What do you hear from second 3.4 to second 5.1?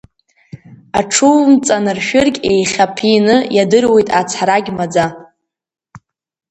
иадыруеит ацҳарагь маӡа.